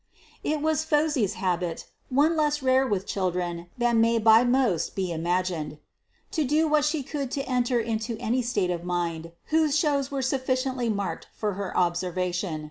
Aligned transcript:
It 0.43 0.61
was 0.63 0.83
Phosy's 0.83 1.35
habit 1.35 1.85
one 2.09 2.35
less 2.35 2.63
rare 2.63 2.87
with 2.87 3.05
children 3.05 3.69
than 3.77 4.01
may 4.01 4.17
by 4.17 4.43
most 4.43 4.95
be 4.95 5.11
imagined 5.11 5.77
to 6.31 6.43
do 6.43 6.67
what 6.67 6.83
she 6.85 7.03
could 7.03 7.29
to 7.29 7.43
enter 7.43 7.79
into 7.79 8.17
any 8.17 8.41
state 8.41 8.71
of 8.71 8.83
mind 8.83 9.31
whose 9.53 9.77
shows 9.77 10.09
were 10.09 10.23
sufficiently 10.23 10.89
marked 10.89 11.27
for 11.35 11.53
her 11.53 11.77
observation. 11.77 12.59